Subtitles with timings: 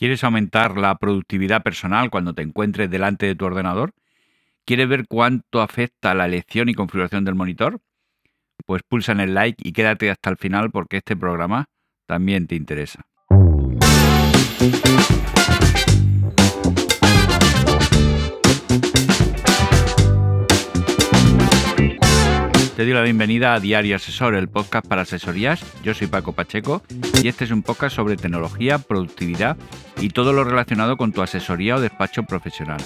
[0.00, 3.92] ¿Quieres aumentar la productividad personal cuando te encuentres delante de tu ordenador?
[4.64, 7.82] ¿Quieres ver cuánto afecta la elección y configuración del monitor?
[8.64, 11.66] Pues pulsa en el like y quédate hasta el final porque este programa
[12.06, 13.04] también te interesa.
[22.80, 25.60] Te doy la bienvenida a Diario Asesor, el podcast para asesorías.
[25.82, 26.82] Yo soy Paco Pacheco
[27.22, 29.58] y este es un podcast sobre tecnología, productividad
[30.00, 32.80] y todo lo relacionado con tu asesoría o despacho profesional.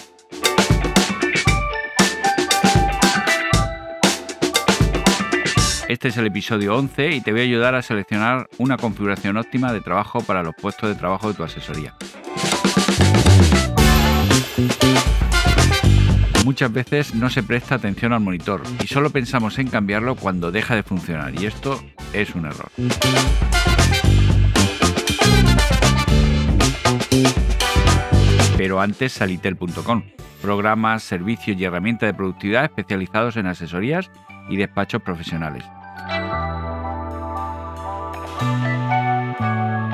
[5.87, 9.73] Este es el episodio 11 y te voy a ayudar a seleccionar una configuración óptima
[9.73, 11.95] de trabajo para los puestos de trabajo de tu asesoría.
[16.45, 20.77] Muchas veces no se presta atención al monitor y solo pensamos en cambiarlo cuando deja
[20.77, 22.71] de funcionar y esto es un error.
[28.59, 30.03] Pero antes salitel.com,
[30.43, 34.11] programas, servicios y herramientas de productividad especializados en asesorías
[34.51, 35.65] y despachos profesionales.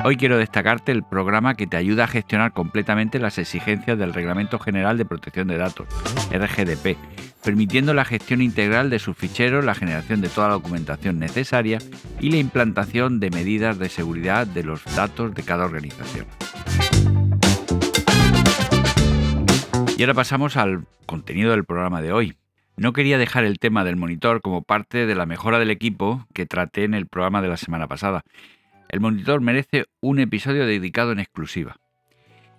[0.03, 4.59] Hoy quiero destacarte el programa que te ayuda a gestionar completamente las exigencias del Reglamento
[4.59, 5.89] General de Protección de Datos,
[6.33, 6.97] RGDP,
[7.45, 11.79] permitiendo la gestión integral de sus ficheros, la generación de toda la documentación necesaria
[12.19, 16.27] y la implantación de medidas de seguridad de los datos de cada organización.
[19.99, 22.37] Y ahora pasamos al contenido del programa de hoy.
[22.79, 26.47] No quería dejar el tema del monitor como parte de la mejora del equipo que
[26.47, 28.25] traté en el programa de la semana pasada
[28.91, 31.77] el monitor merece un episodio dedicado en exclusiva.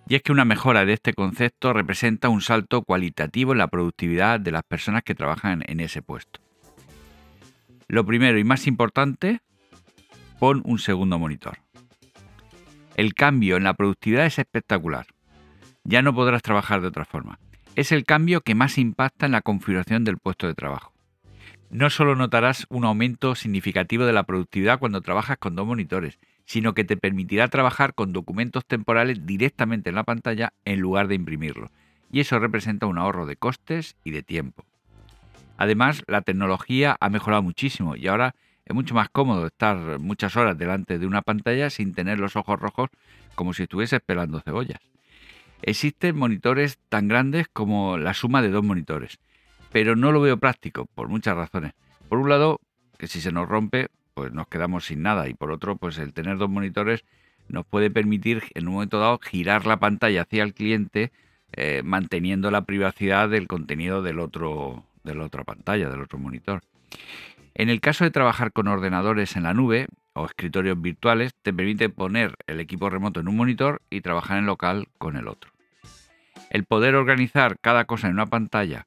[0.08, 4.40] Y es que una mejora de este concepto representa un salto cualitativo en la productividad
[4.40, 6.40] de las personas que trabajan en ese puesto.
[7.88, 9.42] Lo primero y más importante,
[10.40, 11.60] pon un segundo monitor.
[12.96, 15.08] El cambio en la productividad es espectacular.
[15.84, 17.40] Ya no podrás trabajar de otra forma.
[17.76, 20.94] Es el cambio que más impacta en la configuración del puesto de trabajo
[21.72, 26.74] no solo notarás un aumento significativo de la productividad cuando trabajas con dos monitores, sino
[26.74, 31.72] que te permitirá trabajar con documentos temporales directamente en la pantalla en lugar de imprimirlo.
[32.12, 34.66] Y eso representa un ahorro de costes y de tiempo.
[35.58, 40.58] Además, la tecnología ha mejorado muchísimo y ahora es mucho más cómodo estar muchas horas
[40.58, 42.90] delante de una pantalla sin tener los ojos rojos
[43.34, 44.82] como si estuvieses pelando cebollas.
[45.62, 49.20] Existen monitores tan grandes como la suma de dos monitores
[49.72, 51.74] pero no lo veo práctico por muchas razones.
[52.10, 52.60] Por un lado,
[52.98, 56.14] que si se nos rompe, pues nos quedamos sin nada y por otro, pues el
[56.14, 57.06] tener dos monitores
[57.48, 61.12] nos puede permitir en un momento dado girar la pantalla hacia el cliente
[61.54, 66.62] eh, manteniendo la privacidad del contenido del otro, de la otra pantalla, del otro monitor.
[67.54, 71.90] En el caso de trabajar con ordenadores en la nube o escritorios virtuales, te permite
[71.90, 75.52] poner el equipo remoto en un monitor y trabajar en local con el otro.
[76.50, 78.86] El poder organizar cada cosa en una pantalla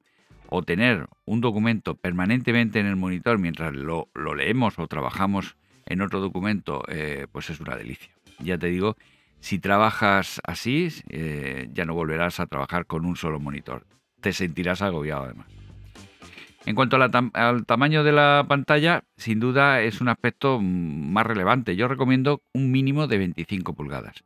[0.55, 5.57] o tener un documento permanentemente en el monitor mientras lo, leemos o trabajamos
[5.87, 8.13] en otro documento, eh, pues es una delicia.
[8.39, 8.97] Ya te digo,
[9.41, 13.85] si trabajas así, eh, ya no volverás a trabajar con un solo monitor.
[14.21, 15.49] Te sentirás agobiado además.
[16.67, 21.75] En cuanto al tamaño de la pantalla, sin duda es un aspecto más relevante.
[21.75, 24.23] Yo recomiendo un mínimo de 25 pulgadas.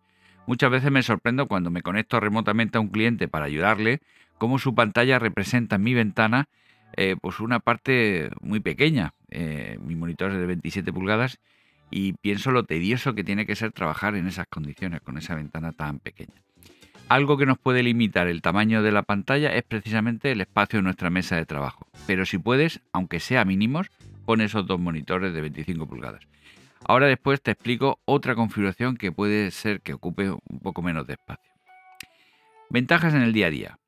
[0.46, 4.00] Muchas veces me sorprendo cuando me conecto remotamente a un cliente para ayudarle
[4.38, 6.48] cómo su pantalla representa en mi ventana
[6.96, 9.14] eh, pues una parte muy pequeña.
[9.30, 11.38] Eh, mi monitor es de 27 pulgadas
[11.90, 15.72] y pienso lo tedioso que tiene que ser trabajar en esas condiciones, con esa ventana
[15.72, 16.42] tan pequeña.
[17.08, 20.82] Algo que nos puede limitar el tamaño de la pantalla es precisamente el espacio de
[20.82, 21.86] nuestra mesa de trabajo.
[22.06, 23.90] Pero si puedes, aunque sea mínimos,
[24.26, 26.26] pon esos dos monitores de 25 pulgadas.
[26.84, 31.14] Ahora después te explico otra configuración que puede ser que ocupe un poco menos de
[31.14, 31.50] espacio.
[32.70, 33.78] Ventajas en el día a día.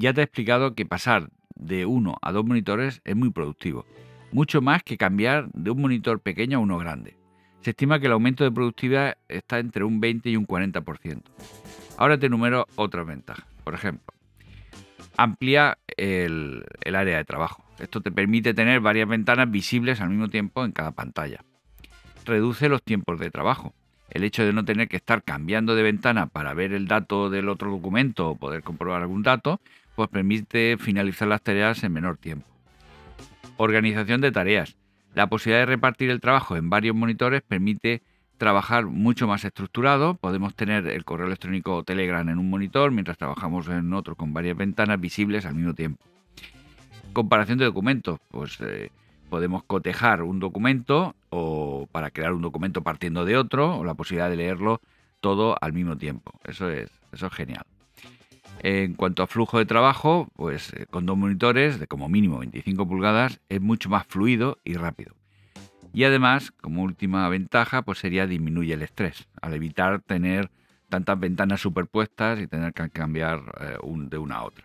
[0.00, 3.84] Ya te he explicado que pasar de uno a dos monitores es muy productivo,
[4.30, 7.16] mucho más que cambiar de un monitor pequeño a uno grande.
[7.62, 11.22] Se estima que el aumento de productividad está entre un 20 y un 40%.
[11.96, 13.44] Ahora te enumero otras ventajas.
[13.64, 14.14] Por ejemplo,
[15.16, 17.64] amplía el, el, área de trabajo.
[17.80, 21.44] Esto te permite tener varias ventanas visibles al mismo tiempo en cada pantalla.
[22.24, 23.74] Reduce los tiempos de trabajo.
[24.10, 27.48] El hecho de no tener que estar cambiando de ventana para ver el dato del
[27.48, 29.60] otro documento o poder comprobar algún dato,
[29.98, 32.46] pues permite finalizar las tareas en menor tiempo.
[33.56, 34.76] Organización de tareas.
[35.16, 38.02] La posibilidad de repartir el trabajo en varios monitores permite
[38.36, 40.14] trabajar mucho más estructurado.
[40.14, 44.32] Podemos tener el correo electrónico o Telegram en un monitor mientras trabajamos en otro con
[44.32, 46.04] varias ventanas visibles al mismo tiempo.
[47.12, 48.20] Comparación de documentos.
[48.30, 48.92] Pues eh,
[49.28, 54.30] podemos cotejar un documento o para crear un documento partiendo de otro o la posibilidad
[54.30, 54.80] de leerlo
[55.20, 56.30] todo al mismo tiempo.
[56.44, 57.64] Eso es, eso es genial.
[58.60, 62.88] En cuanto a flujo de trabajo, pues eh, con dos monitores de como mínimo 25
[62.88, 65.14] pulgadas es mucho más fluido y rápido.
[65.92, 70.50] Y además, como última ventaja, pues sería disminuye el estrés, al evitar tener
[70.88, 74.64] tantas ventanas superpuestas y tener que cambiar eh, de una a otra.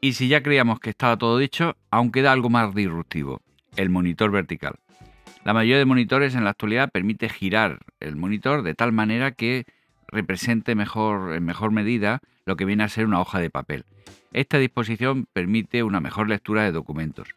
[0.00, 3.40] Y si ya creíamos que estaba todo dicho, aún queda algo más disruptivo,
[3.76, 4.76] el monitor vertical.
[5.44, 9.64] La mayoría de monitores en la actualidad permite girar el monitor de tal manera que
[10.10, 13.84] represente mejor, en mejor medida lo que viene a ser una hoja de papel.
[14.32, 17.28] Esta disposición permite una mejor lectura de documentos.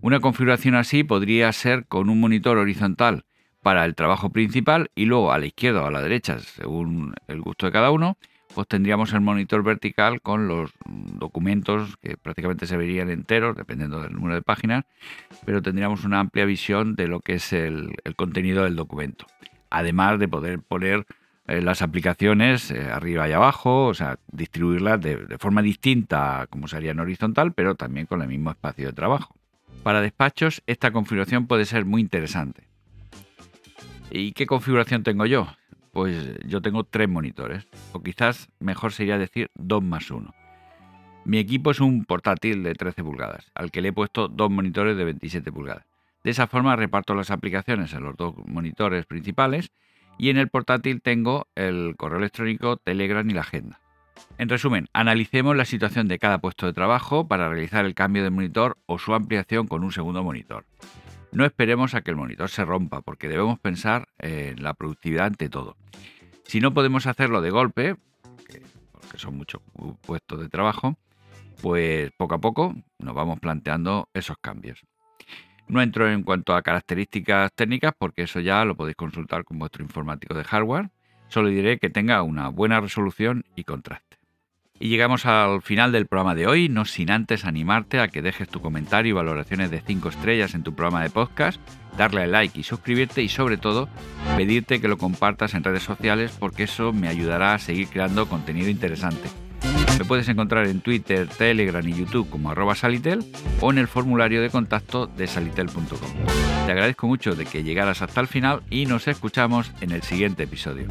[0.00, 3.24] Una configuración así podría ser con un monitor horizontal
[3.62, 7.40] para el trabajo principal y luego a la izquierda o a la derecha, según el
[7.40, 8.18] gusto de cada uno,
[8.54, 14.12] pues tendríamos el monitor vertical con los documentos que prácticamente se verían enteros, dependiendo del
[14.12, 14.84] número de páginas,
[15.44, 19.26] pero tendríamos una amplia visión de lo que es el, contenido del documento.
[19.70, 21.04] Además de poder poner
[21.46, 26.68] eh, las aplicaciones eh, arriba y abajo, o sea, distribuirlas de, de forma distinta como
[26.68, 29.34] se haría en horizontal, pero también con el mismo espacio de trabajo.
[29.82, 32.66] Para despachos, esta configuración puede ser muy interesante.
[34.10, 35.48] ¿Y qué configuración tengo yo?
[35.92, 40.34] Pues yo tengo tres monitores, o quizás mejor sería decir dos más uno.
[41.24, 44.96] Mi equipo es un portátil de 13 pulgadas, al que le he puesto dos monitores
[44.96, 45.84] de 27 pulgadas.
[46.22, 49.70] De esa forma reparto las aplicaciones en los dos monitores principales
[50.18, 53.80] y en el portátil tengo el correo electrónico, Telegram y la agenda.
[54.38, 58.30] En resumen, analicemos la situación de cada puesto de trabajo para realizar el cambio de
[58.30, 60.66] monitor o su ampliación con un segundo monitor.
[61.32, 65.48] No esperemos a que el monitor se rompa, porque debemos pensar en la productividad ante
[65.48, 65.76] todo.
[66.44, 67.96] Si no podemos hacerlo de golpe,
[68.92, 69.60] porque son muchos
[70.02, 70.96] puestos de trabajo,
[71.60, 74.84] pues poco a poco nos vamos planteando esos cambios.
[75.68, 79.82] No entro en cuanto a características técnicas porque eso ya lo podéis consultar con vuestro
[79.82, 80.90] informático de hardware.
[81.28, 84.18] Solo diré que tenga una buena resolución y contraste.
[84.78, 88.48] Y llegamos al final del programa de hoy, no sin antes animarte a que dejes
[88.48, 91.60] tu comentario y valoraciones de 5 estrellas en tu programa de podcast,
[91.96, 93.88] darle a like y suscribirte y sobre todo
[94.36, 98.68] pedirte que lo compartas en redes sociales porque eso me ayudará a seguir creando contenido
[98.68, 99.28] interesante.
[99.98, 103.24] Me puedes encontrar en Twitter, Telegram y YouTube como arroba salitel
[103.60, 105.86] o en el formulario de contacto de salitel.com.
[106.66, 110.44] Te agradezco mucho de que llegaras hasta el final y nos escuchamos en el siguiente
[110.44, 110.86] episodio.